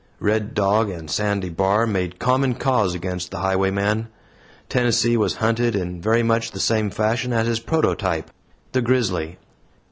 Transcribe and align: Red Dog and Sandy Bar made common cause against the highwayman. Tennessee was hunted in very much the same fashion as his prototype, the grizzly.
Red 0.19 0.55
Dog 0.55 0.89
and 0.89 1.11
Sandy 1.11 1.49
Bar 1.49 1.85
made 1.85 2.17
common 2.17 2.55
cause 2.55 2.95
against 2.95 3.29
the 3.29 3.37
highwayman. 3.37 4.07
Tennessee 4.67 5.15
was 5.15 5.35
hunted 5.35 5.75
in 5.75 6.01
very 6.01 6.23
much 6.23 6.49
the 6.49 6.59
same 6.59 6.89
fashion 6.89 7.31
as 7.31 7.45
his 7.45 7.59
prototype, 7.59 8.31
the 8.71 8.81
grizzly. 8.81 9.37